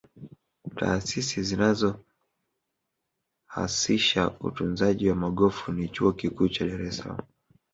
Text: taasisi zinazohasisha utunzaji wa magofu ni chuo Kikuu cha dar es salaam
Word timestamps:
taasisi 0.75 1.43
zinazohasisha 1.43 4.31
utunzaji 4.39 5.09
wa 5.09 5.15
magofu 5.15 5.71
ni 5.71 5.87
chuo 5.89 6.11
Kikuu 6.13 6.47
cha 6.49 6.65
dar 6.67 6.81
es 6.81 6.97
salaam 6.97 7.27